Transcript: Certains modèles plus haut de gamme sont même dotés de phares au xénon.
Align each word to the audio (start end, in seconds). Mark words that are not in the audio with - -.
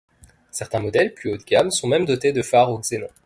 Certains 0.49 0.79
modèles 0.79 1.13
plus 1.13 1.31
haut 1.31 1.37
de 1.37 1.43
gamme 1.43 1.69
sont 1.69 1.87
même 1.87 2.05
dotés 2.05 2.33
de 2.33 2.41
phares 2.41 2.71
au 2.71 2.79
xénon. 2.79 3.07